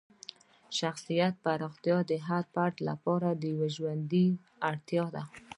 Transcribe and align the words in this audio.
شخصیت 0.79 1.33
پراختیا 1.45 1.97
د 2.11 2.13
هر 2.27 2.43
فرد 2.53 2.75
لپاره 2.89 3.27
یوه 3.49 3.67
ژوندۍ 3.75 4.27
اړتیا 4.69 5.05
ده. 5.15 5.23